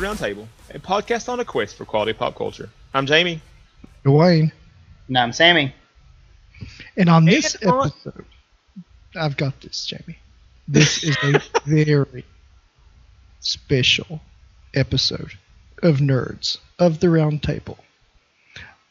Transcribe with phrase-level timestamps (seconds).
[0.00, 2.68] to Nerds of the Round Table, a podcast on a quest for quality pop culture.
[2.94, 3.40] I'm Jamie.
[4.04, 4.52] Dwayne.
[5.08, 5.74] And I'm Sammy.
[6.96, 8.24] And on this And on- episode,
[9.16, 10.18] I've got this, Jamie.
[10.66, 12.24] This is a very
[13.40, 14.20] special
[14.74, 15.32] episode
[15.82, 17.78] of Nerds of the Round Table.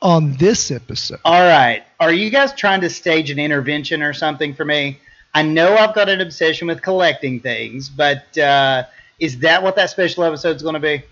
[0.02, 1.84] On this episode, All right.
[2.00, 5.00] Are you guys trying to stage an intervention or something for me?
[5.34, 8.84] I know I've got an obsession with collecting things, but uh,
[9.20, 11.04] is that what that special episode is going to be?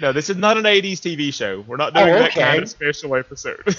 [0.00, 1.60] No, this is not an 80s TV show.
[1.66, 3.62] We're not doing Oh, that kind of special episode.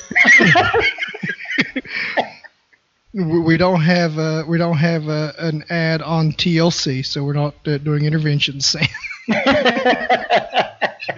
[3.14, 7.34] we we don't have uh, we don't have uh, an ad on TLC, so we're
[7.34, 8.68] not uh, doing interventions.
[8.68, 8.88] Sam.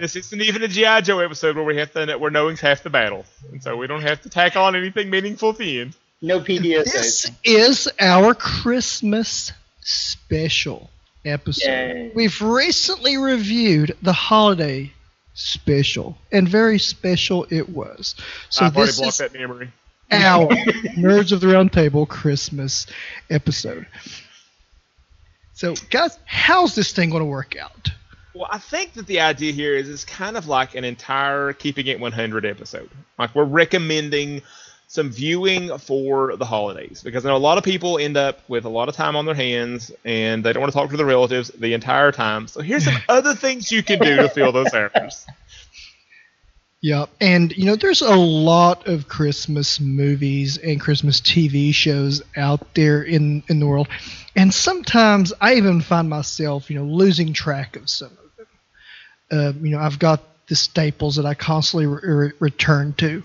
[0.00, 1.02] this isn't even a G.I.
[1.02, 3.24] Joe episode where we have to where knowing's half the battle.
[3.52, 5.94] And so we don't have to tack on anything meaningful at the end.
[6.22, 6.84] no PDS.
[6.84, 10.90] This is our Christmas special
[11.24, 11.68] episode.
[11.68, 12.12] Yay.
[12.14, 14.92] We've recently reviewed the holiday
[15.34, 18.14] special, and very special it was.
[18.50, 19.72] So I've already this blocked is that memory.
[20.10, 20.48] our
[20.96, 22.86] Nerds of the Round Table Christmas
[23.30, 23.86] episode.
[25.54, 27.90] So, guys, how's this thing going to work out?
[28.34, 31.86] Well, I think that the idea here is it's kind of like an entire Keeping
[31.86, 32.90] It 100 episode.
[33.16, 34.42] Like we're recommending
[34.88, 38.64] some viewing for the holidays because I know a lot of people end up with
[38.64, 41.06] a lot of time on their hands and they don't want to talk to their
[41.06, 42.46] relatives the entire time.
[42.46, 45.26] So here's some other things you can do to fill those hours.
[46.84, 52.74] Yeah, and you know, there's a lot of Christmas movies and Christmas TV shows out
[52.74, 53.88] there in in the world,
[54.36, 58.46] and sometimes I even find myself, you know, losing track of some of them.
[59.32, 63.22] Uh, you know, I've got the staples that I constantly re- re- return to,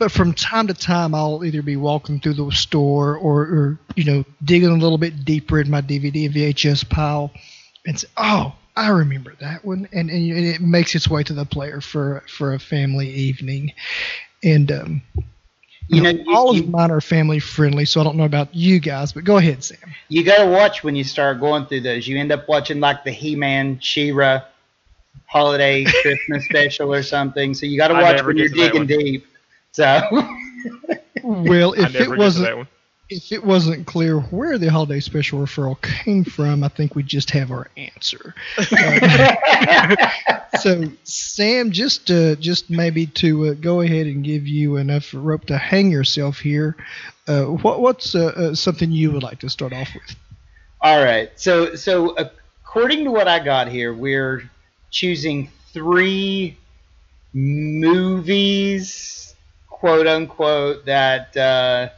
[0.00, 4.04] but from time to time, I'll either be walking through the store or, or you
[4.04, 7.30] know, digging a little bit deeper in my DVD and VHS pile,
[7.86, 8.54] and say, oh.
[8.76, 12.22] I remember that one, and, and and it makes its way to the player for
[12.28, 13.72] for a family evening,
[14.42, 15.02] and um,
[15.88, 18.54] You know, you, all you, of mine are family friendly, so I don't know about
[18.54, 19.78] you guys, but go ahead, Sam.
[20.08, 22.06] you got to watch when you start going through those.
[22.06, 24.42] You end up watching like the He-Man, She-Ra
[25.26, 27.52] holiday Christmas special or something.
[27.54, 29.26] So you got to watch when you're digging deep.
[29.72, 30.02] So
[31.22, 32.66] Well, if it wasn't
[33.10, 37.30] if it wasn't clear where the holiday special referral came from, I think we just
[37.32, 38.34] have our answer.
[38.56, 40.06] Uh,
[40.60, 45.44] so, Sam, just uh, just maybe to uh, go ahead and give you enough rope
[45.46, 46.76] to hang yourself here.
[47.26, 50.16] Uh, what what's uh, uh, something you would like to start off with?
[50.80, 51.30] All right.
[51.34, 54.48] So so according to what I got here, we're
[54.90, 56.56] choosing three
[57.32, 59.29] movies,
[59.80, 61.88] quote unquote, that uh,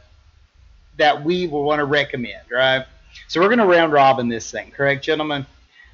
[0.97, 2.85] that we will want to recommend, right?
[3.27, 5.45] So we're going to round robin this thing, correct, gentlemen?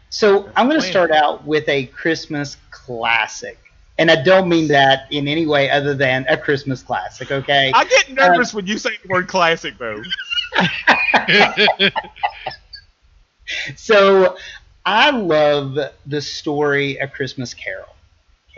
[0.09, 3.57] So I'm going to start out with a Christmas classic.
[3.97, 7.71] And I don't mean that in any way other than a Christmas classic, okay?
[7.75, 10.01] I get nervous when you say the word classic, though.
[13.75, 14.37] so
[14.85, 17.87] I love the story A Christmas Carol.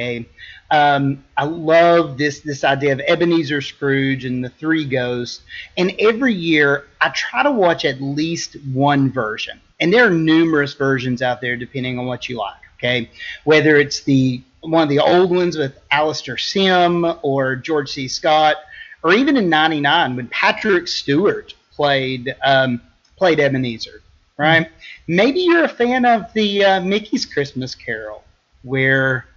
[0.01, 0.25] Okay,
[0.72, 5.44] um, I love this this idea of Ebenezer Scrooge and the three ghosts.
[5.78, 10.73] And every year I try to watch at least one version, and there are numerous
[10.73, 12.56] versions out there depending on what you like.
[12.79, 13.11] Okay,
[13.44, 18.07] whether it's the one of the old ones with Alastair Sim or George C.
[18.07, 18.56] Scott,
[19.03, 22.81] or even in '99 when Patrick Stewart played um,
[23.17, 24.01] played Ebenezer
[24.38, 24.67] right?
[25.07, 28.23] Maybe you're a fan of the uh, Mickey's Christmas Carol,
[28.63, 29.28] where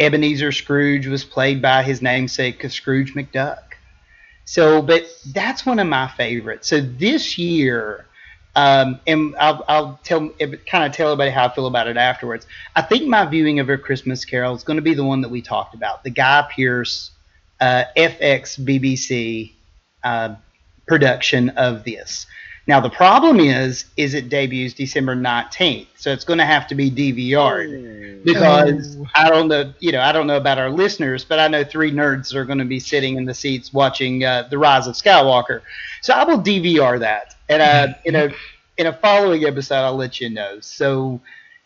[0.00, 3.62] Ebenezer Scrooge was played by his namesake Scrooge McDuck.
[4.46, 6.68] So, but that's one of my favorites.
[6.68, 8.06] So this year,
[8.56, 10.30] um, and I'll, I'll tell
[10.66, 12.46] kind of tell everybody how I feel about it afterwards.
[12.74, 15.28] I think my viewing of A Christmas Carol is going to be the one that
[15.28, 17.12] we talked about, the Guy Pearce
[17.60, 19.52] uh, FX BBC
[20.02, 20.34] uh,
[20.88, 22.26] production of this.
[22.70, 26.76] Now the problem is, is it debuts December 19th, so it's going to have to
[26.76, 29.06] be DVR'd because Oh.
[29.16, 31.90] I don't know, you know, I don't know about our listeners, but I know three
[31.90, 35.62] nerds are going to be sitting in the seats watching uh, the Rise of Skywalker.
[36.00, 38.32] So I will DVR that, and uh, in a
[38.78, 40.60] in a following episode, I'll let you know.
[40.60, 41.20] So,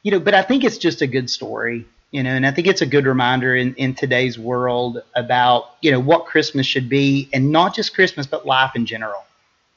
[0.04, 2.66] you know, but I think it's just a good story, you know, and I think
[2.66, 7.28] it's a good reminder in in today's world about you know what Christmas should be,
[7.34, 9.22] and not just Christmas, but life in general.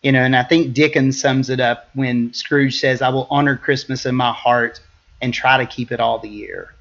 [0.01, 3.57] You know, and I think Dickens sums it up when Scrooge says, I will honor
[3.57, 4.79] Christmas in my heart
[5.21, 6.73] and try to keep it all the year.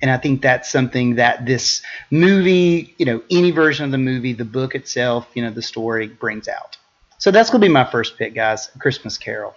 [0.00, 1.80] And I think that's something that this
[2.10, 6.08] movie, you know, any version of the movie, the book itself, you know, the story
[6.08, 6.76] brings out.
[7.18, 9.54] So that's going to be my first pick, guys Christmas Carol.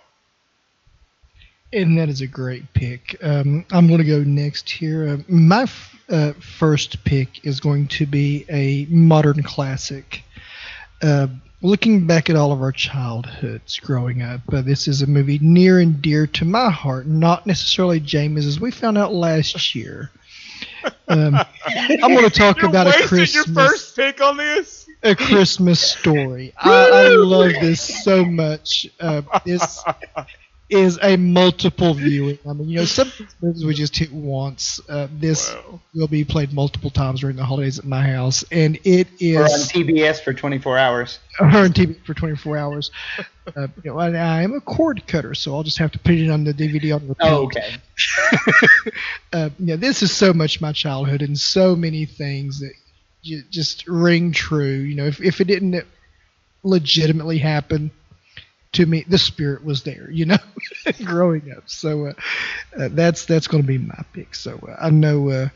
[1.73, 3.17] And that is a great pick.
[3.23, 5.09] Um, I'm going to go next here.
[5.09, 10.23] Uh, my f- uh, first pick is going to be a modern classic.
[11.01, 11.27] Uh,
[11.65, 15.79] looking back at all of our childhoods growing up, uh, this is a movie near
[15.79, 20.11] and dear to my heart, not necessarily James, as we found out last year.
[21.07, 21.35] Um,
[21.67, 24.87] I'm going to talk You're about a Christmas your first pick on this.
[25.03, 26.53] a Christmas story.
[26.57, 28.87] I, I love this so much.
[28.99, 29.83] Uh, this
[30.69, 32.39] is a multiple viewing.
[32.49, 34.79] I mean, you know, some movies we just hit once.
[34.89, 35.79] Uh, this Wow.
[35.93, 39.37] will be played multiple times during the holidays at my house, and it is.
[39.37, 41.19] Or on TBS for 24 hours.
[41.37, 42.91] her on TV for 24 hours.
[43.55, 46.15] Uh, you know, and I am a cord cutter, so I'll just have to put
[46.15, 47.27] it on the DVD on repeat.
[47.27, 47.75] Oh, okay.
[49.33, 52.73] uh, yeah, this is so much my childhood and so many things that
[53.23, 54.65] j- just ring true.
[54.65, 55.85] You know, if, if it didn't
[56.63, 57.91] legitimately happen
[58.75, 60.09] to me, the spirit was there.
[60.11, 60.37] You know,
[61.03, 61.63] growing up.
[61.67, 62.13] So uh,
[62.77, 64.35] uh, that's that's going to be my pick.
[64.35, 65.49] So uh, I know uh,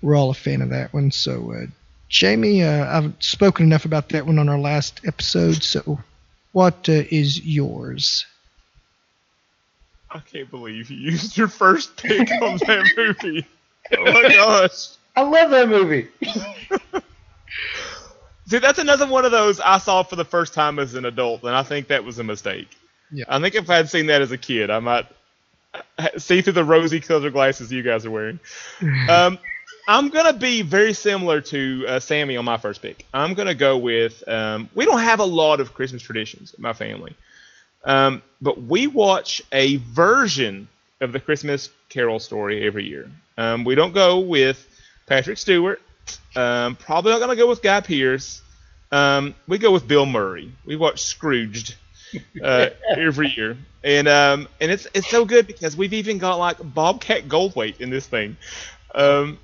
[0.00, 1.10] we're all a fan of that one.
[1.10, 1.66] So uh,
[2.08, 5.62] Jamie, uh, I've spoken enough about that one on our last episode.
[5.62, 6.00] So
[6.52, 8.26] what uh, is yours?
[10.10, 13.46] I can't believe you used your first pick on that movie.
[13.96, 14.88] Oh my gosh.
[15.16, 16.08] I love that movie.
[18.52, 21.42] See, that's another one of those I saw for the first time as an adult,
[21.42, 22.68] and I think that was a mistake.
[23.10, 23.24] Yeah.
[23.26, 25.06] I think if I had seen that as a kid, I might
[26.18, 28.38] see through the rosy colored glasses you guys are wearing.
[29.08, 29.38] Um,
[29.88, 33.06] I'm gonna be very similar to uh, Sammy on my first pick.
[33.14, 34.22] I'm gonna go with.
[34.28, 37.16] Um, we don't have a lot of Christmas traditions in my family,
[37.84, 40.68] um, but we watch a version
[41.00, 43.10] of the Christmas Carol story every year.
[43.38, 44.68] Um, we don't go with
[45.06, 45.80] Patrick Stewart.
[46.34, 48.42] Um, probably not gonna go with Guy Pearce.
[48.90, 50.52] Um, we go with Bill Murray.
[50.64, 51.76] We watch Scrooged
[52.42, 56.56] uh, every year, and um, and it's it's so good because we've even got like
[56.62, 58.36] Bobcat Goldthwait in this thing.
[58.94, 59.38] Um,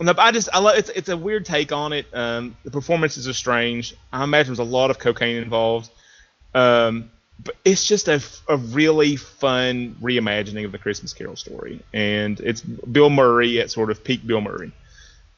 [0.00, 2.06] I just I love it's it's a weird take on it.
[2.12, 3.94] Um, the performances are strange.
[4.12, 5.90] I imagine there's a lot of cocaine involved.
[6.54, 7.10] Um,
[7.42, 12.60] but it's just a, a really fun reimagining of the Christmas Carol story, and it's
[12.60, 14.72] Bill Murray at sort of peak Bill Murray.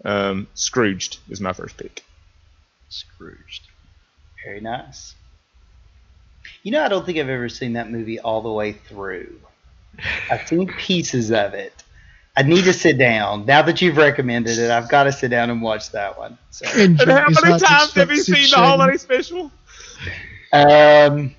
[0.05, 2.05] Um, Scrooged is my first pick.
[2.89, 3.63] Scrooged.
[4.45, 5.15] Very nice.
[6.63, 9.41] You know, I don't think I've ever seen that movie all the way through.
[10.31, 11.73] I've seen pieces of it.
[12.37, 13.47] I need to sit down.
[13.47, 16.37] Now that you've recommended it, I've got to sit down and watch that one.
[16.51, 19.51] So, And And how many times have you seen the holiday special?
[20.53, 21.35] um,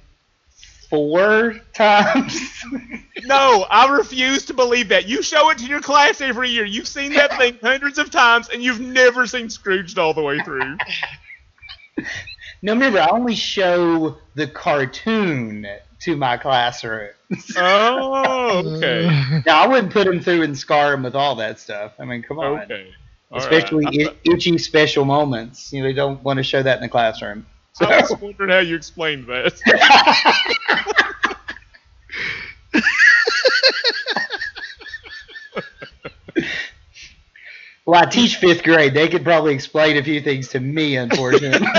[0.89, 2.39] four times.
[3.23, 5.07] No, I refuse to believe that.
[5.07, 6.63] You show it to your class every year.
[6.63, 10.39] You've seen that thing hundreds of times, and you've never seen Scrooged all the way
[10.41, 10.77] through.
[12.61, 15.67] no, remember, I only show the cartoon
[16.01, 17.09] to my classroom.
[17.57, 19.41] Oh, okay.
[19.45, 21.93] Now, I wouldn't put him through and scar him with all that stuff.
[21.99, 22.61] I mean, come on.
[22.61, 22.93] Okay.
[23.31, 23.51] All right.
[23.51, 25.73] Especially i- itchy special moments.
[25.73, 27.45] You know, you don't want to show that in the classroom.
[27.77, 29.53] So, I was wondering how you explained that.
[37.85, 38.93] well, I teach fifth grade.
[38.93, 41.67] They could probably explain a few things to me, unfortunately.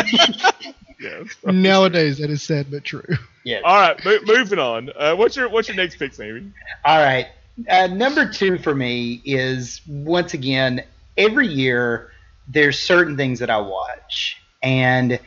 [1.01, 3.05] Yeah, Nowadays, that is sad but true.
[3.45, 3.63] yes.
[3.65, 4.91] All right, mo- moving on.
[4.97, 6.51] Uh, what's your what's your next pick, Sammy?
[6.85, 7.29] All right.
[7.69, 10.83] Uh, number two for me is once again
[11.17, 12.11] every year
[12.49, 15.21] there's certain things that I watch, and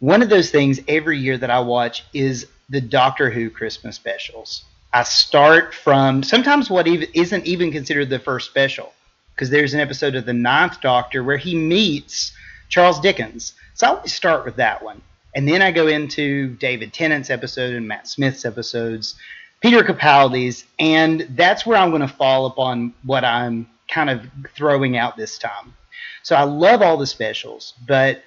[0.00, 4.64] one of those things every year that I watch is the Doctor Who Christmas specials.
[4.92, 8.92] I start from sometimes what even isn't even considered the first special
[9.34, 12.32] because there's an episode of the Ninth Doctor where he meets
[12.68, 13.54] Charles Dickens.
[13.74, 15.00] So I always start with that one,
[15.34, 19.14] and then I go into David Tennant's episode and Matt Smith's episodes.
[19.60, 24.22] Peter Capaldi's, and that's where I'm going to fall upon what I'm kind of
[24.54, 25.74] throwing out this time.
[26.22, 28.22] So I love all the specials, but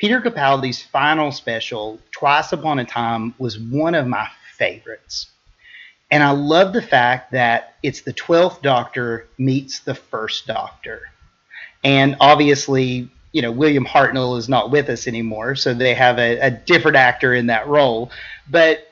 [0.00, 4.26] Peter Capaldi's final special, Twice Upon a Time, was one of my
[4.56, 5.26] favorites.
[6.10, 11.02] And I love the fact that it's the 12th Doctor meets the first Doctor.
[11.84, 16.38] And obviously, you know, William Hartnell is not with us anymore, so they have a,
[16.38, 18.10] a different actor in that role.
[18.48, 18.90] But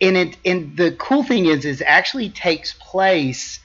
[0.00, 3.60] and it and the cool thing is is actually takes place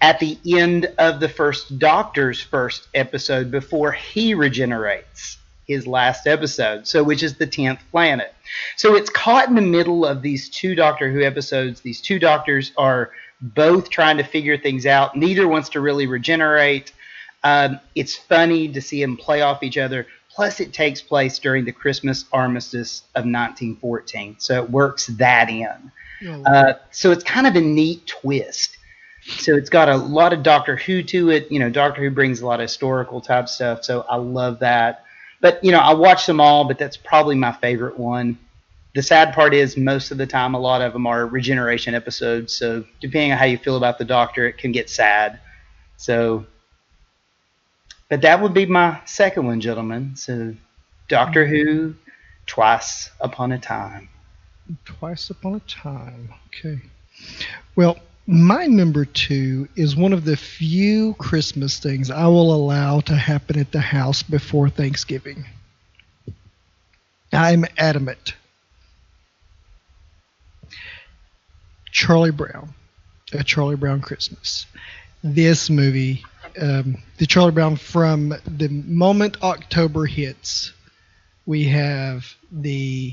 [0.00, 5.36] at the end of the first doctor's first episode before he regenerates
[5.70, 8.34] his last episode so which is the 10th planet
[8.76, 12.72] so it's caught in the middle of these two doctor who episodes these two doctors
[12.76, 13.10] are
[13.40, 16.92] both trying to figure things out neither wants to really regenerate
[17.42, 20.06] um, it's funny to see them play off each other
[20.40, 25.92] Plus, it takes place during the Christmas armistice of 1914, so it works that in.
[26.26, 26.42] Oh.
[26.44, 28.76] Uh, so it's kind of a neat twist.
[29.22, 31.50] So it's got a lot of Doctor Who to it.
[31.50, 33.84] You know, Doctor Who brings a lot of historical type stuff.
[33.84, 35.04] So I love that.
[35.40, 38.38] But you know, I watch them all, but that's probably my favorite one.
[38.94, 42.54] The sad part is most of the time, a lot of them are regeneration episodes.
[42.54, 45.38] So depending on how you feel about the Doctor, it can get sad.
[45.96, 46.46] So,
[48.08, 50.16] but that would be my second one, gentlemen.
[50.16, 50.54] So
[51.08, 51.94] Doctor Who,
[52.46, 54.08] Twice Upon a Time.
[54.84, 56.32] Twice upon a time.
[56.46, 56.80] Okay.
[57.76, 57.98] Well,
[58.30, 63.58] my number two is one of the few Christmas things I will allow to happen
[63.58, 65.46] at the house before Thanksgiving.
[67.32, 68.34] I'm adamant.
[71.90, 72.72] Charlie Brown,
[73.32, 74.64] A Charlie Brown Christmas.
[75.24, 76.24] This movie,
[76.60, 80.72] um, the Charlie Brown, from the moment October hits,
[81.46, 83.12] we have the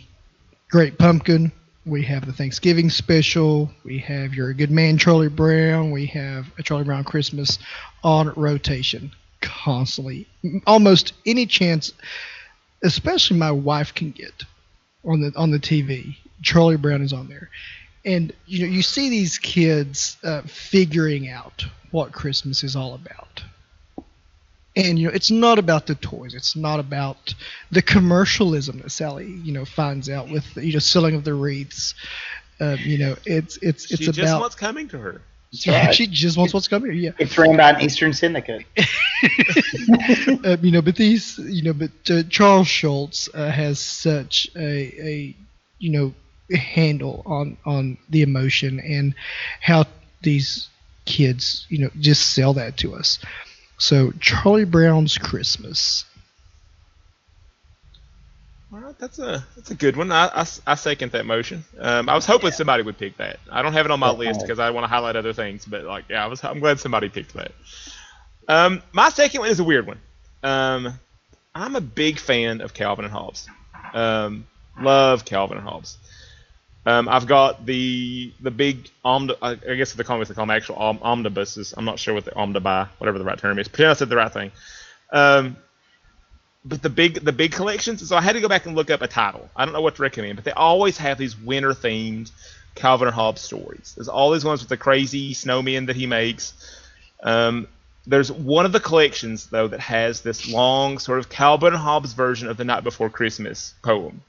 [0.70, 1.52] Great Pumpkin,
[1.88, 6.64] we have the Thanksgiving special, we have You're Good Man, Charlie Brown, we have a
[6.64, 7.60] Charlie Brown Christmas
[8.04, 10.28] on rotation constantly.
[10.68, 11.94] Almost any chance,
[12.84, 14.44] especially my wife can get
[15.06, 17.50] on the on the TV, Charlie Brown is on there.
[18.04, 23.44] And you know, you see these kids uh, figuring out what Christmas is all about.
[24.78, 26.34] And you know, it's not about the toys.
[26.36, 27.34] It's not about
[27.72, 31.96] the commercialism that Sally, you know, finds out with you know selling of the wreaths.
[32.60, 35.22] Um, you know, it's it's it's she just about what's coming to her.
[35.68, 35.96] right.
[35.96, 36.94] she just wants what's coming.
[36.94, 38.66] Yeah, It's ran by an Eastern Syndicate.
[40.46, 44.62] um, you know, but these, you know, but uh, Charles Schulz uh, has such a,
[44.62, 45.36] a,
[45.80, 46.14] you know,
[46.56, 49.16] handle on on the emotion and
[49.62, 49.86] how
[50.22, 50.68] these
[51.06, 53.20] kids, you know, just sell that to us.
[53.78, 56.06] So Charlie Brown's Christmas.
[58.74, 60.12] All right, that's a that's a good one.
[60.12, 61.64] I, I, I second that motion.
[61.80, 63.40] Um, I was hoping somebody would pick that.
[63.50, 64.18] I don't have it on my Okay.
[64.18, 66.80] list because I want to highlight other things, but like, yeah, I was I'm glad
[66.80, 67.54] somebody picked that.
[68.50, 70.00] Um, my second one is a weird one.
[70.44, 70.94] Um,
[71.56, 73.48] I'm a big fan of Calvin and Hobbes.
[73.94, 75.98] Um, love Calvin and Hobbes.
[76.88, 80.78] Um, I've got the the big omni, I guess the comics they call them actual
[80.78, 81.74] om- omnibuses.
[81.76, 83.68] I'm not sure what the omnibuy, whatever the right term is.
[83.68, 84.52] Pretend I said the right thing.
[85.12, 85.58] Um,
[86.64, 88.08] but the big the big collections.
[88.08, 89.50] So I had to go back and look up a title.
[89.54, 92.32] I don't know what to recommend, but they always have these winter themed
[92.74, 93.92] Calvin and Hobbes stories.
[93.98, 96.54] There's all these ones with the crazy snowmen that he makes.
[97.22, 97.68] Um,
[98.06, 102.14] there's one of the collections though that has this long sort of Calvin and Hobbes
[102.14, 104.22] version of the Night Before Christmas poem.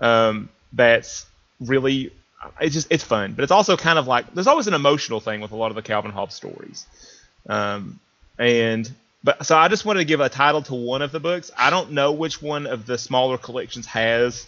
[0.00, 1.27] Um, that's
[1.60, 2.12] really
[2.60, 5.40] it's just it's fun, but it's also kind of like there's always an emotional thing
[5.40, 6.86] with a lot of the Calvin Hobbes stories.
[7.48, 7.98] Um,
[8.38, 8.90] and
[9.24, 11.50] but so I just wanted to give a title to one of the books.
[11.56, 14.46] I don't know which one of the smaller collections has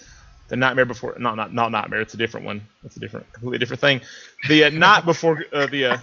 [0.48, 1.16] the Nightmare Before.
[1.18, 2.00] Not not not Nightmare.
[2.00, 2.62] It's a different one.
[2.84, 4.00] It's a different, completely different thing.
[4.48, 5.86] The uh, Night Before uh, the.
[5.86, 5.98] Uh,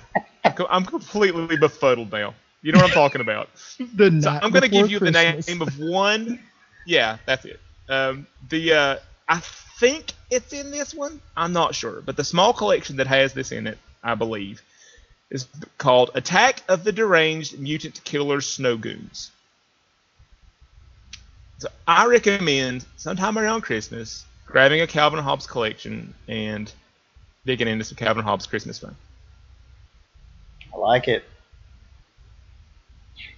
[0.70, 2.34] I'm completely befuddled now.
[2.62, 3.50] You know what I'm talking about.
[3.78, 6.40] The So night I'm going to give you the name of one.
[6.86, 7.60] Yeah, that's it.
[7.90, 8.98] Um, the uh,
[9.28, 9.40] I
[9.80, 11.22] think it's in this one.
[11.36, 14.62] I'm not sure, but the small collection that has this in it, I believe,
[15.30, 19.32] is called "Attack of the Deranged Mutant Killer Snow Goons."
[21.60, 26.72] So I recommend sometime around Christmas grabbing a Calvin Hobbes collection and
[27.46, 28.96] digging into some Calvin Hobbes Christmas fun.
[30.74, 31.24] I like it.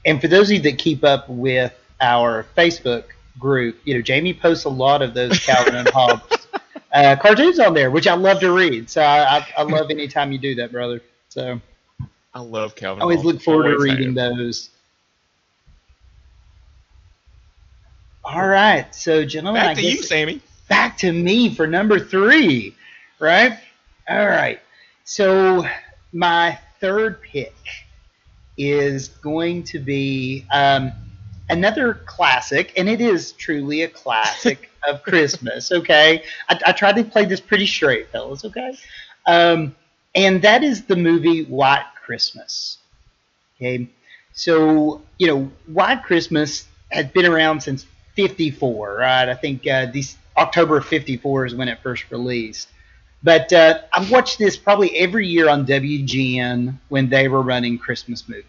[0.06, 3.06] And for those of you that keep up with our Facebook
[3.40, 6.48] group, you know, Jamie posts a lot of those Calvin and Hobbes
[6.94, 8.90] uh, cartoons on there, which I love to read.
[8.90, 11.02] So I, I, I love any time you do that, brother.
[11.30, 11.60] So
[12.34, 13.02] I love Calvin.
[13.02, 13.34] I always Hobbes.
[13.34, 14.70] look forward to reading those.
[18.24, 20.42] All right, so gentlemen, Back to you, Sammy.
[20.68, 22.76] back to me for number three,
[23.20, 23.58] right?
[24.08, 24.60] All right.
[25.04, 25.66] So
[26.14, 27.56] my third pick
[28.58, 30.92] is going to be um,
[31.50, 35.72] another classic, and it is truly a classic of Christmas.
[35.72, 38.46] Okay, I, I tried to play this pretty straight, fellas.
[38.46, 38.78] Okay,
[39.26, 39.76] um,
[40.16, 42.78] and that is the movie White Christmas.
[43.58, 43.90] Okay,
[44.34, 49.30] so you know White Christmas has been around since '54, right?
[49.30, 52.70] I think uh, these October of '54 is when it first released.
[53.22, 58.30] But uh, I've watched this probably every year on WGN when they were running Christmas
[58.30, 58.46] movies,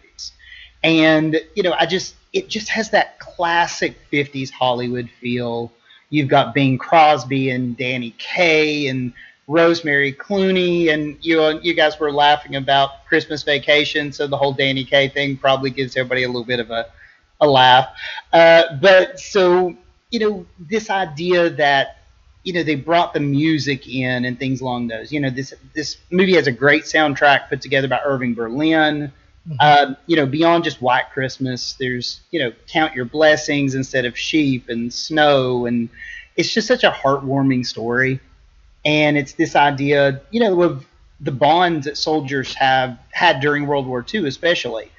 [0.83, 5.71] and you know I just it just has that classic '50s Hollywood feel.
[6.09, 9.13] You've got Bing Crosby and Danny Kaye and
[9.47, 14.83] Rosemary Clooney, and you you guys were laughing about Christmas Vacation, so the whole Danny
[14.83, 16.87] Kaye thing probably gives everybody a little bit of a
[17.41, 17.89] a laugh.
[18.31, 19.75] Uh, but so
[20.11, 21.97] you know this idea that
[22.43, 25.11] you know they brought the music in and things along those.
[25.11, 29.11] You know this this movie has a great soundtrack put together by Irving Berlin.
[29.47, 29.57] Mm-hmm.
[29.59, 34.17] Uh, you know beyond just White Christmas, there's you know Count Your Blessings instead of
[34.17, 35.89] sheep and snow, and
[36.35, 38.19] it's just such a heartwarming story.
[38.85, 40.85] And it's this idea, you know, of
[41.19, 44.91] the bonds that soldiers have had during World War II, especially.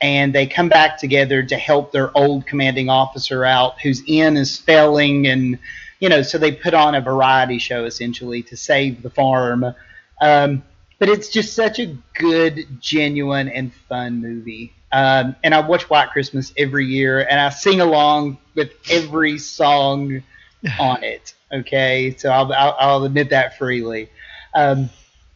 [0.00, 4.56] And they come back together to help their old commanding officer out, whose inn is
[4.56, 5.58] failing, and
[5.98, 9.74] you know, so they put on a variety show essentially to save the farm.
[10.20, 10.62] Um,
[10.98, 14.72] but it's just such a good, genuine, and fun movie.
[14.90, 20.22] Um, and I watch White Christmas every year, and I sing along with every song
[20.80, 21.34] on it.
[21.52, 24.10] Okay, so I'll, I'll, I'll admit that freely.
[24.54, 24.90] Um,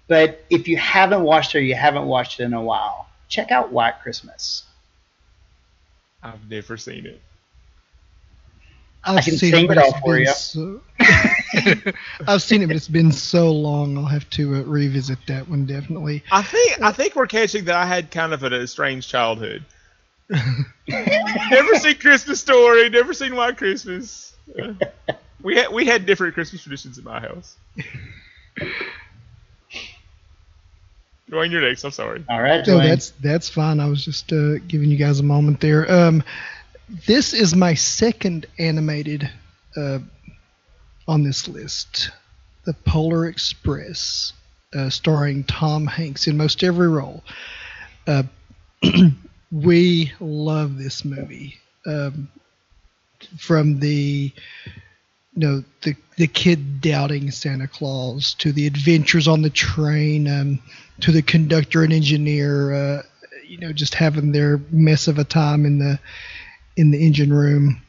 [0.09, 3.51] but if you haven't watched it or you haven't watched it in a while, check
[3.51, 4.65] out White Christmas.
[6.23, 7.21] I've never seen it.
[9.05, 10.27] I've I can seen sing it, but it all for you.
[10.29, 10.81] So,
[12.27, 13.97] I've seen it, but it's been so long.
[13.97, 16.23] I'll have to uh, revisit that one definitely.
[16.31, 19.65] I think I think we're catching that I had kind of a strange childhood.
[20.89, 22.89] never seen Christmas Story.
[22.89, 24.35] Never seen White Christmas.
[24.61, 24.75] Uh,
[25.43, 27.57] we had we had different Christmas traditions in my house.
[31.31, 31.85] Dwayne, you're next.
[31.85, 32.25] I'm sorry.
[32.29, 33.81] All right, No, that's that's fine.
[33.81, 35.91] I was just uh, giving you guys a moment there.
[35.91, 36.23] Um,
[37.07, 39.31] this is my second animated
[39.77, 40.01] uh,
[41.09, 42.11] on this list,
[42.65, 44.33] The Polar Express,
[44.75, 47.23] uh, starring Tom Hanks in most every role.
[48.07, 48.25] Uh,
[49.53, 51.57] we love this movie.
[51.87, 52.29] Um,
[53.39, 54.33] from the
[55.35, 60.59] you know the the kid doubting Santa Claus to the adventures on the train um,
[61.01, 63.03] to the conductor and engineer uh,
[63.47, 65.99] you know just having their mess of a time in the
[66.77, 67.81] in the engine room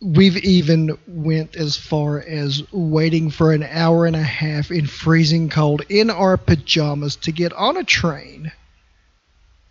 [0.00, 5.48] we've even went as far as waiting for an hour and a half in freezing
[5.48, 8.52] cold in our pajamas to get on a train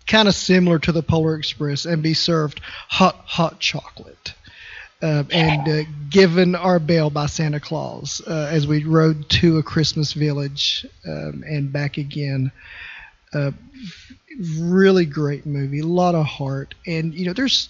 [0.08, 4.34] kind of similar to the Polar Express and be served hot hot chocolate
[5.02, 9.64] uh, and uh, given our bell by Santa Claus uh, as we rode to a
[9.64, 12.52] Christmas village um, and back again.
[13.34, 13.52] Uh,
[14.58, 17.70] really great movie, a lot of heart, and you know there's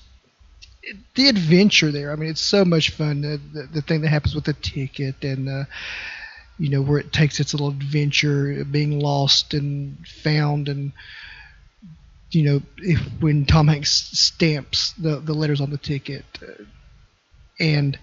[1.15, 2.11] the adventure there.
[2.11, 3.21] I mean, it's so much fun.
[3.21, 5.63] The, the, the thing that happens with the ticket and uh,
[6.57, 10.91] you know where it takes its little adventure, being lost and found and
[12.31, 16.63] you know, if when Tom Hanks stamps the, the letters on the ticket, uh,
[17.59, 17.97] and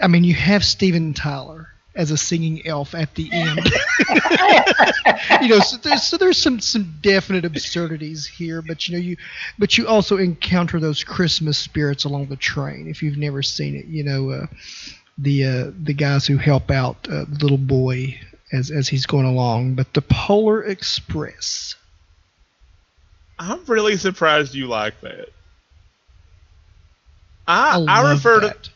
[0.00, 3.60] I mean, you have Steven Tyler as a singing elf at the end.
[5.42, 9.16] you know, so there's so there's some some definite absurdities here, but you know you,
[9.58, 12.88] but you also encounter those Christmas spirits along the train.
[12.88, 14.46] If you've never seen it, you know, uh,
[15.18, 18.18] the uh, the guys who help out uh, the little boy
[18.52, 19.74] as as he's going along.
[19.74, 21.76] But the Polar Express.
[23.38, 25.28] I'm really surprised you like that.
[27.46, 28.70] I I, I, love refer to that.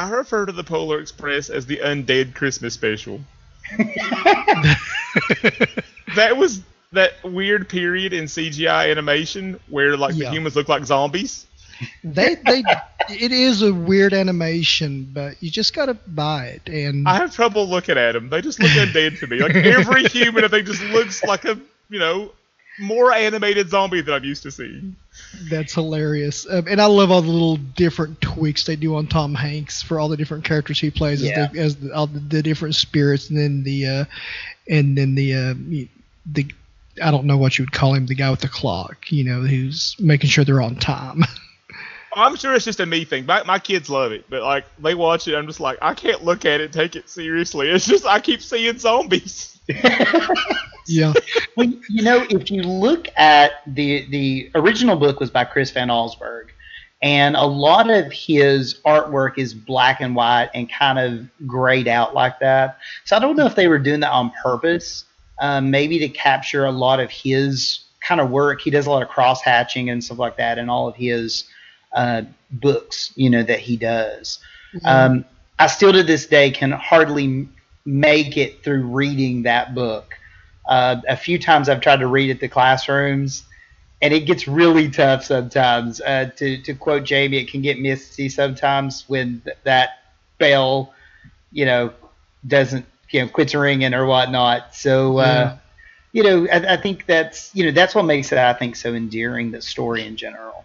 [0.00, 3.20] I refer to the Polar Express as the Undead Christmas Special.
[6.16, 10.26] that was that weird period in CGI animation where like Yeah.
[10.30, 11.46] the humans look like zombies.
[12.02, 12.62] they they
[13.10, 16.68] it is a weird animation, but you just gotta buy it.
[16.68, 18.28] And I have trouble looking at them.
[18.30, 19.40] They just look undead to me.
[19.40, 21.58] Like every human, I think, just looks like a
[21.90, 22.32] you know
[22.78, 24.96] more animated zombie than I'm used to seeing.
[25.48, 29.34] That's hilarious, um, and I love all the little different tweaks they do on Tom
[29.34, 31.46] Hanks for all the different characters he plays Yeah.
[31.46, 34.04] as, the, as the, all the, the different spirits, and then the uh,
[34.68, 35.54] and then the uh,
[36.26, 36.46] the
[37.02, 39.40] I don't know what you would call him, the guy with the clock, you know,
[39.40, 41.24] who's making sure they're on time.
[42.12, 43.24] I'm sure it's just a me thing.
[43.24, 46.24] My, my kids love it, but like they watch it, I'm just like I can't
[46.24, 47.70] look at it, take it seriously.
[47.70, 49.56] It's just I keep seeing zombies.
[50.90, 51.12] yeah,
[51.56, 55.88] well, you know, if you look at the the original book was by Chris Van
[55.88, 56.48] Allsburg,
[57.02, 62.14] and a lot of his artwork is black and white and kind of grayed out
[62.14, 62.78] like that.
[63.04, 65.04] So I don't know if they were doing that on purpose,
[65.40, 68.60] um, maybe to capture a lot of his kind of work.
[68.60, 71.44] He does a lot of cross hatching and stuff like that, in all of his
[71.92, 74.38] uh, books, you know, that he does.
[74.84, 75.24] Um,
[75.58, 77.48] I still to this day can hardly
[77.84, 80.14] make it through reading that book.
[80.70, 83.44] Uh, a few times I've tried to read it to classrooms,
[84.00, 86.00] and it gets really tough sometimes.
[86.00, 89.90] Uh, to, to quote Jamie, it can get misty sometimes when th- that
[90.38, 90.94] bell,
[91.52, 91.92] you know,
[92.46, 94.74] doesn't, you know, quits ringing or whatnot.
[94.74, 95.58] So, uh, Yeah.
[96.12, 98.94] you know, I, I think that's, you know, that's what makes it, I think, so
[98.94, 100.64] endearing, the story in general.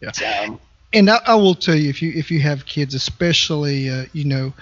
[0.00, 0.12] Yeah.
[0.12, 0.60] So,
[0.92, 4.24] and I, I will tell you if you if you have kids, especially uh, you
[4.24, 4.52] know,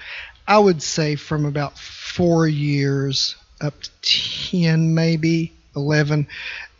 [0.46, 3.90] I would say from about four years up to
[4.50, 6.26] ten, maybe eleven,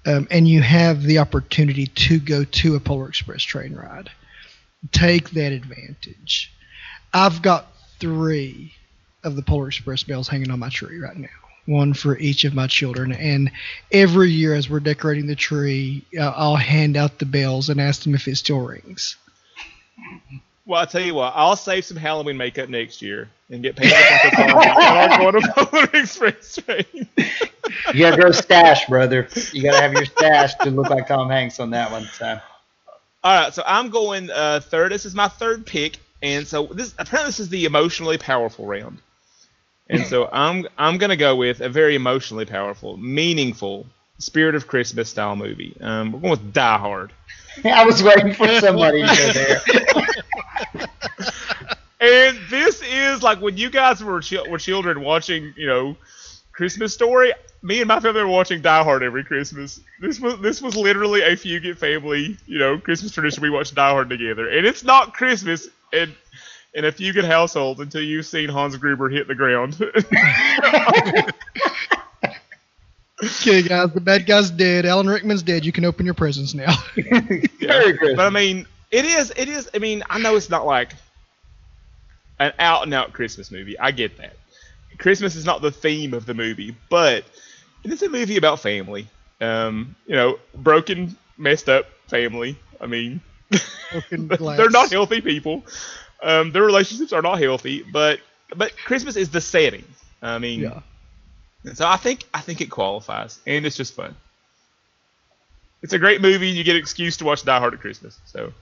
[0.07, 4.11] um, and you have the opportunity to go to a Polar Express train ride,
[4.92, 6.53] take that advantage.
[7.12, 7.66] I've got
[7.99, 8.75] three
[9.23, 11.29] of the Polar Express bells hanging on my tree right now.
[11.66, 13.51] One for each of my children, and
[13.90, 18.03] every year as we're decorating the tree, uh, I'll hand out the bells and ask
[18.03, 19.16] them if it still rings.
[20.66, 23.92] Well, I'll tell you what, I'll save some Halloween makeup next year and get paid
[23.92, 24.53] like a zombie.
[24.53, 27.07] and I'll go on a Polar Express train.
[27.92, 29.29] You gotta grow stash, brother.
[29.53, 32.05] You gotta have your stash to look like Tom Hanks on that one.
[32.14, 32.40] So
[33.22, 34.92] All right, so I'm going uh, third.
[34.92, 38.98] This is my third pick, and so this apparently this is the emotionally powerful round,
[39.90, 43.87] and so I'm I'm gonna go with a very emotionally powerful, meaningful,
[44.18, 45.77] spirit of Christmas style movie.
[45.81, 47.12] Um, we're going with Die Hard,
[47.64, 50.07] I was waiting for somebody to go there.
[52.05, 55.97] and this is like when you guys were chi- were children watching, you know,
[56.53, 57.33] Christmas Story.
[57.62, 59.81] Me and my family were watching Die Hard every Christmas.
[60.01, 63.43] This was this was literally a Fugit family, you know, Christmas tradition.
[63.43, 66.14] We watched Die Hard together, and it's not Christmas in
[66.75, 69.79] in a Fugit household until you've seen Hans Gruber hit the ground.
[73.23, 74.85] Okay, guys, the bad guy's dead.
[74.85, 75.64] Alan Rickman's dead.
[75.64, 76.75] You can open your presents now.
[76.95, 78.17] Very good.
[78.17, 79.33] But I mean, it is.
[79.37, 79.71] It is.
[79.73, 80.93] I mean, I know it's not like
[82.38, 83.79] an out and out Christmas movie.
[83.79, 84.37] I get that.
[84.99, 87.25] Christmas is not the theme of the movie, but
[87.83, 89.09] it is a movie about family.
[89.40, 92.57] Um, you know, broken, messed up family.
[92.81, 93.20] I mean,
[93.92, 94.57] Broken glass.
[94.57, 95.64] they're not healthy people.
[96.23, 98.20] Um, their relationships are not healthy, but
[98.57, 99.85] but Christmas is the setting.
[100.23, 100.81] I mean, Yeah.
[101.75, 104.14] so I think I think it qualifies, and it's just fun.
[105.83, 106.49] It's a great movie.
[106.49, 108.18] You get an excuse to watch Die Hard at Christmas.
[108.25, 108.53] So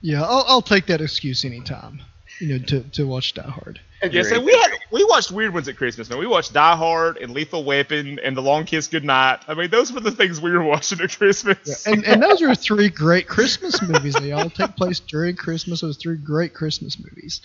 [0.00, 2.00] Yeah, I'll, I'll take that excuse anytime.
[2.40, 3.80] You know, to, to watch Die Hard.
[4.10, 6.10] yeah, so we had we watched weird ones at Christmas.
[6.10, 9.40] Man, we watched Die Hard and Lethal Weapon and The Long Kiss Goodnight.
[9.48, 11.86] I mean, those were the things we were watching at Christmas.
[11.86, 14.14] And and those are three great Christmas movies.
[14.14, 15.80] They all take place during Christmas.
[15.80, 17.40] Those three great Christmas movies.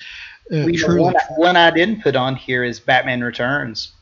[0.51, 3.93] Uh, We- one, one I didn't put on here is Batman Returns.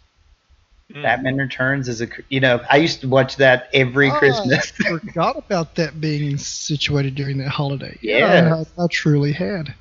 [0.92, 1.04] Mm.
[1.04, 4.74] Batman Returns is a you know I used to watch that every Ah, Christmas.
[4.88, 7.96] I forgot about that being situated during that holiday.
[8.02, 8.64] Yeah.
[8.80, 9.76] I, I truly had.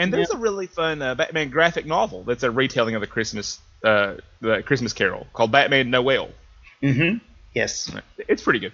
[0.00, 3.58] And there's a really fun uh, Batman graphic novel that's a retelling of the Christmas
[3.84, 6.30] uh, the Christmas Carol called Batman Noel.
[6.82, 7.18] Mm hmm
[7.54, 7.92] Yes.
[8.28, 8.72] It's pretty good.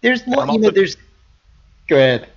[0.00, 0.50] There's I'm.
[0.50, 0.96] You know, there's.
[1.86, 2.28] Go ahead.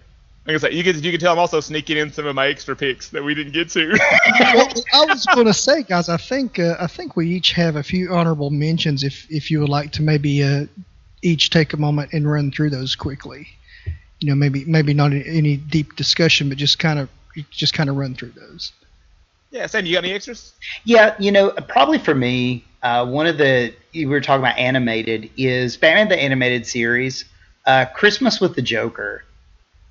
[0.45, 2.47] Like I said, you can you can tell I'm also sneaking in some of my
[2.47, 3.89] extra picks that we didn't get to.
[4.39, 7.75] well, I was going to say, guys, I think uh, I think we each have
[7.75, 9.03] a few honorable mentions.
[9.03, 10.65] If if you would like to maybe uh,
[11.21, 13.47] each take a moment and run through those quickly.
[14.19, 17.09] You know, maybe maybe not any deep discussion, but just kind of
[17.51, 18.71] just kind of run through those.
[19.51, 20.53] yeah, Sam, you got any extras?
[20.83, 25.29] Yeah, you know, probably for me, uh, one of the we were talking about animated
[25.37, 27.25] is Batman the animated series,
[27.65, 29.23] uh, Christmas with the Joker,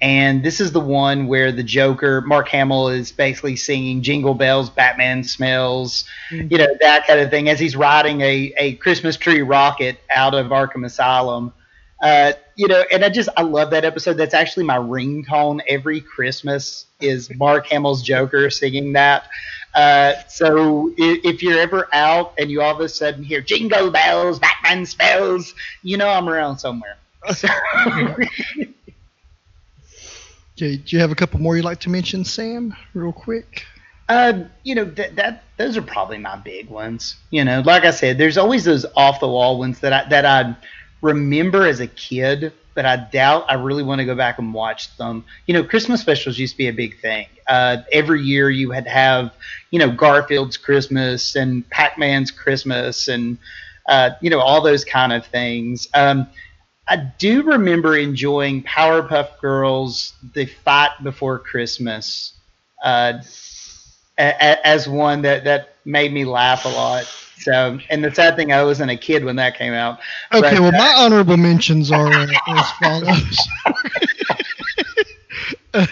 [0.00, 4.70] and this is the one where the Joker, Mark Hamill, is basically singing "Jingle Bells,
[4.70, 6.50] Batman Smells," Mm.
[6.50, 10.34] you know that kind of thing as he's riding a a Christmas tree rocket out
[10.34, 11.52] of Arkham Asylum.
[12.00, 14.14] Uh, you know, and I just I love that episode.
[14.14, 19.24] That's actually my ringtone every Christmas is Mark Hamill's Joker singing that.
[19.74, 23.90] Uh, so if, if you're ever out and you all of a sudden hear jingle
[23.90, 26.96] bells, Batman spells, you know I'm around somewhere.
[27.34, 27.48] So,
[30.56, 33.64] Okay, do you have a couple more you'd like to mention, Sam, real quick?
[34.08, 37.16] uh, you know that that those are probably my big ones.
[37.30, 40.24] You know, like I said, there's always those off the wall ones that I that
[40.24, 40.56] I
[41.02, 44.96] remember as a kid, but I doubt I really want to go back and watch
[44.96, 45.24] them.
[45.46, 47.26] You know, Christmas specials used to be a big thing.
[47.46, 49.32] Uh, every year you had to have,
[49.70, 53.38] you know, Garfield's Christmas and Pac-Man's Christmas and
[53.88, 55.88] uh, you know all those kind of things.
[55.94, 56.26] Um,
[56.88, 62.32] I do remember enjoying Powerpuff Girls, the fight before Christmas,
[62.84, 63.14] uh,
[64.18, 67.04] a- a- as one that, that made me laugh a lot.
[67.40, 70.00] So, and the sad thing, I wasn't a kid when that came out.
[70.32, 73.38] Okay, But, well, uh, my honorable mentions are uh, as follows.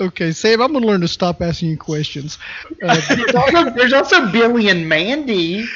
[0.00, 2.38] okay, Sam, I'm going to learn to stop asking you questions.
[2.82, 5.66] Uh, there's, also, there's also Billy and Mandy,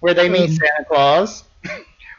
[0.00, 1.44] where they meet Um, Santa Claus.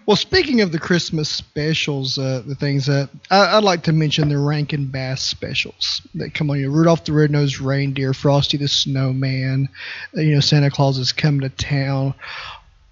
[0.10, 4.28] Well, speaking of the Christmas specials, uh, the things that I, I'd like to mention
[4.28, 6.60] the Rankin Bass specials that come on.
[6.60, 9.70] You Rudolph the Red-Nosed Reindeer, Frosty the Snowman,
[10.18, 12.16] uh, you know, Santa Claus is coming to town.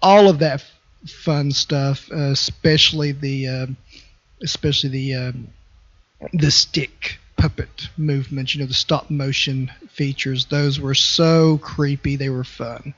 [0.00, 3.76] All of that f- fun stuff, uh, especially the, um
[4.40, 5.48] especially the um
[6.34, 10.44] the stick puppet movements, you know, the stop motion features.
[10.44, 12.14] Those were so creepy.
[12.14, 12.94] They were fun.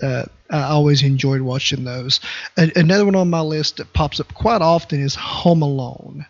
[0.00, 2.20] Uh, I always enjoyed watching those.
[2.56, 6.26] A- another one on my list that pops up quite often is Home Alone.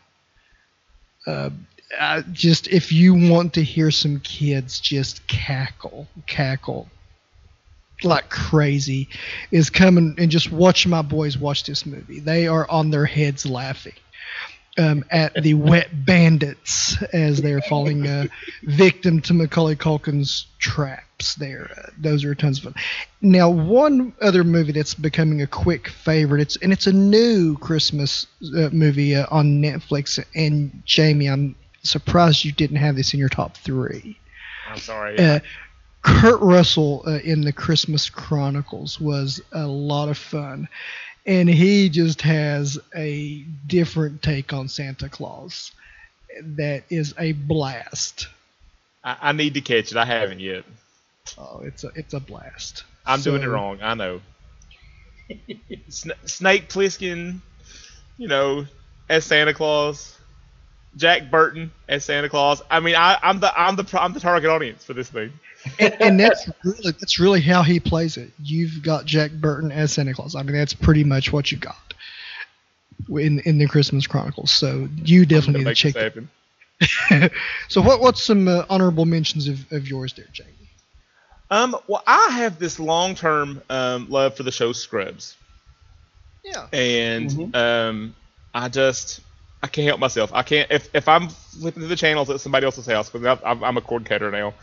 [1.26, 1.50] Uh,
[1.98, 6.88] I just if you want to hear some kids just cackle, cackle
[8.02, 9.08] like crazy,
[9.50, 12.20] is coming and just watch my boys watch this movie.
[12.20, 13.94] They are on their heads laughing
[14.78, 18.26] um, at the wet bandits as they're falling uh,
[18.62, 20.46] victim to Macaulay Culkin's
[21.34, 22.74] There, uh, those are tons of fun.
[23.20, 26.40] Now, one other movie that's becoming a quick favorite.
[26.40, 30.22] It's and it's a new Christmas uh, movie uh, on Netflix.
[30.34, 34.18] And Jamie, I'm surprised you didn't have this in your top three.
[34.68, 35.18] I'm sorry.
[35.18, 35.40] Uh,
[36.02, 40.68] Kurt Russell uh, in the Christmas Chronicles was a lot of fun,
[41.26, 45.72] and he just has a different take on Santa Claus
[46.40, 48.28] that is a blast.
[49.04, 49.96] I need to catch it.
[49.96, 50.64] I haven't yet.
[51.38, 52.84] Oh, it's a it's a blast.
[53.06, 53.78] I'm doing it wrong.
[53.82, 54.20] I know.
[55.88, 57.40] Sna- Snake Plissken,
[58.18, 58.66] you know,
[59.08, 60.18] as Santa Claus.
[60.96, 62.60] Jack Burton as Santa Claus.
[62.70, 65.32] I mean, I, I'm the I'm the I'm the target audience for this thing.
[65.78, 68.30] and, and that's really that's really how he plays it.
[68.42, 70.34] You've got Jack Burton as Santa Claus.
[70.34, 71.94] I mean, that's pretty much what you got
[73.08, 74.50] in in the Christmas Chronicles.
[74.50, 75.94] So you definitely need to check
[77.68, 80.50] so what what's some uh, honorable mentions of, of yours there, Jamie?
[81.52, 85.36] Um, well, I have this long term um, love for the show Scrubs,
[86.42, 86.66] Yeah.
[86.72, 87.54] and Mhm.
[87.54, 88.14] um,
[88.54, 89.20] I just
[89.62, 90.32] I can't help myself.
[90.32, 93.62] I can't if if I'm flipping through the channels at somebody else's house because I'm,
[93.62, 94.54] I'm a cord cutter now.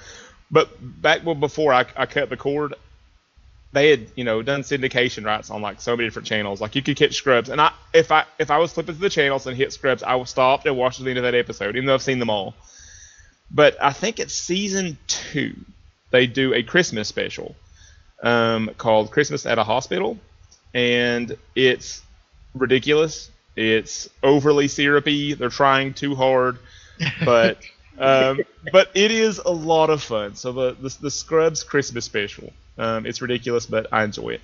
[0.49, 2.73] But back well, before I, I cut the cord,
[3.71, 6.59] they had you know done syndication rights on like so many different channels.
[6.59, 9.13] Like you could catch Scrubs, and I if I if I was flipping through the
[9.13, 11.85] channels and hit Scrubs, I would stop and watch the end of that episode, even
[11.85, 12.55] though I've seen them all.
[13.51, 15.53] But I think it's season two.
[16.11, 17.55] They do a Christmas special
[18.23, 20.17] um, called Christmas at a Hospital,
[20.73, 22.01] and it's
[22.53, 23.31] ridiculous.
[23.55, 25.33] It's overly syrupy.
[25.33, 26.57] They're trying too hard,
[27.23, 27.59] but
[27.99, 28.41] um,
[28.71, 30.35] but it is a lot of fun.
[30.35, 32.51] So the the, the Scrubs Christmas special.
[32.77, 34.41] Um, it's ridiculous, but I enjoy it.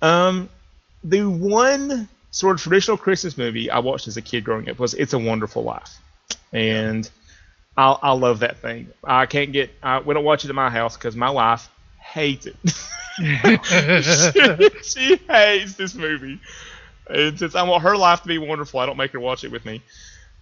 [0.00, 0.48] Um,
[1.04, 4.94] the one sort of traditional Christmas movie I watched as a kid growing up was
[4.94, 5.98] It's a Wonderful Life,
[6.52, 7.08] and
[7.78, 8.88] I, I love that thing.
[9.04, 9.70] I can't get.
[9.82, 12.56] I, we don't watch it at my house because my wife hates it.
[13.64, 16.40] she, she hates this movie,
[17.08, 19.52] and since I want her life to be wonderful, I don't make her watch it
[19.52, 19.82] with me.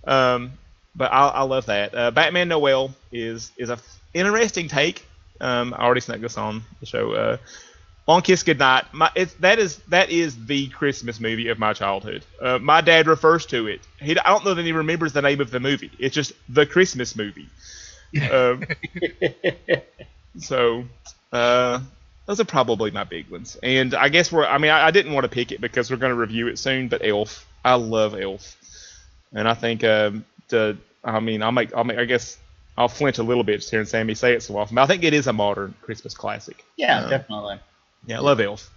[0.06, 0.52] Um,
[0.96, 1.94] but I, I love that.
[1.94, 5.06] Uh, Batman Noel is is a f- interesting take.
[5.40, 7.12] Um, I already snuck this on the show.
[7.14, 7.38] Uh,
[8.06, 8.84] Long Kiss Goodnight.
[8.92, 12.24] My, it's, that is that is the Christmas movie of my childhood.
[12.40, 13.80] Uh, my dad refers to it.
[14.00, 15.90] He, I don't know that he remembers the name of the movie.
[15.98, 17.48] It's just the Christmas movie.
[18.30, 18.62] Um,
[20.38, 20.84] so
[21.32, 21.80] uh,
[22.26, 23.56] those are probably my big ones.
[23.62, 24.46] And I guess we're.
[24.46, 26.58] I mean, I, I didn't want to pick it because we're going to review it
[26.58, 26.88] soon.
[26.88, 28.56] But Elf, I love Elf,
[29.32, 30.76] and I think um, the.
[31.02, 31.74] I mean, I'll make.
[31.74, 31.98] I'll make.
[31.98, 32.38] I guess
[32.78, 34.74] I'll flinch a little bit just hearing Sammy say it so often.
[34.74, 36.64] But I think it is a modern Christmas classic.
[36.76, 37.58] Yeah, Um, definitely.
[38.06, 38.70] Yeah, I love Elf.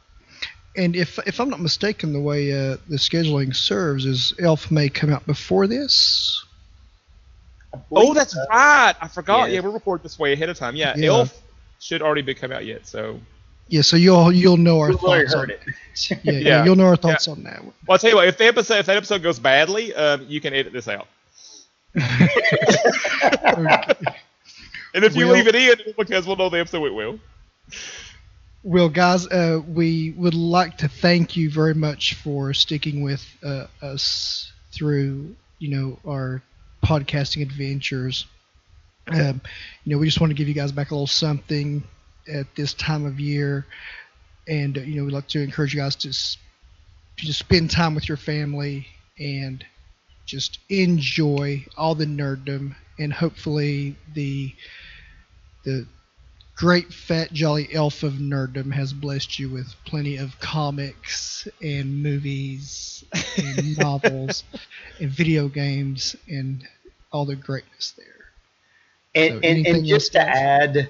[0.75, 4.89] And if if I'm not mistaken, the way uh, the scheduling serves is Elf may
[4.89, 6.43] come out before this.
[7.91, 8.95] Oh, that's right.
[8.99, 9.49] I forgot.
[9.49, 9.55] Yeah.
[9.55, 10.75] Yeah, we're recording this way ahead of time.
[10.75, 11.09] Yeah, Yeah.
[11.09, 11.39] Elf
[11.79, 12.87] should already be come out yet.
[12.87, 13.19] So,
[13.67, 15.61] Yeah, so you'll you'll know our We've thoughts on heard it.
[15.67, 15.75] it.
[16.23, 16.65] Yeah, yeah, Yeah.
[16.65, 18.27] you'll know our thoughts on that well, I'll tell you what.
[18.27, 21.07] If the episode, if that episode goes badly, um, you can edit this out.
[24.91, 27.19] And if you We'll- leave it in, because we'll know the episode went well.
[28.63, 33.67] Well, guys, uh, we would like to thank you very much for sticking with uh,
[33.81, 36.41] us through, you know, our
[36.85, 38.25] podcasting adventures.
[39.11, 39.41] Um,
[39.83, 41.83] you know, we just want to give you guys back a little something
[42.31, 43.65] at this time of year,
[44.47, 46.37] and uh, you know, we'd like to encourage you guys to s-
[47.17, 48.87] just spend time with your family
[49.19, 49.65] and
[50.25, 54.53] just enjoy all the nerddom, and hopefully the
[55.63, 55.85] the
[56.59, 63.05] great fat jolly elf of nerddom has blessed you with plenty of comics and movies
[63.37, 64.43] and novels
[64.99, 66.67] and video games and
[67.13, 68.05] all the greatness there.
[69.15, 70.89] And, So and, and just to add,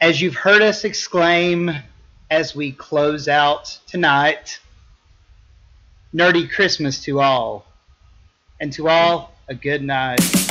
[0.00, 1.70] as you've heard us exclaim
[2.28, 4.58] as we close out tonight,
[6.12, 7.64] nerdy Christmas to all.
[8.60, 10.45] And to all, a good night.